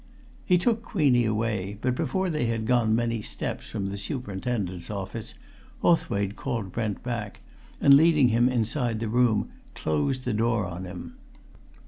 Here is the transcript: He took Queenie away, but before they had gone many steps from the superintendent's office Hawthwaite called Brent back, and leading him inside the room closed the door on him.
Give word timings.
He 0.47 0.57
took 0.57 0.81
Queenie 0.81 1.25
away, 1.25 1.77
but 1.79 1.93
before 1.93 2.31
they 2.31 2.47
had 2.47 2.65
gone 2.65 2.95
many 2.95 3.21
steps 3.21 3.69
from 3.69 3.89
the 3.89 3.99
superintendent's 3.99 4.89
office 4.89 5.35
Hawthwaite 5.83 6.35
called 6.35 6.71
Brent 6.71 7.03
back, 7.03 7.41
and 7.79 7.93
leading 7.93 8.29
him 8.29 8.49
inside 8.49 8.99
the 8.99 9.07
room 9.07 9.49
closed 9.75 10.25
the 10.25 10.33
door 10.33 10.65
on 10.65 10.85
him. 10.85 11.17